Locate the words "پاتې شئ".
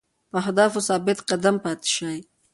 1.63-2.17